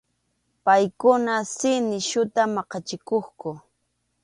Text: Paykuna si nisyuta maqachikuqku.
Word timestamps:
Paykuna 0.65 1.33
si 1.55 1.71
nisyuta 1.87 2.41
maqachikuqku. 2.55 3.49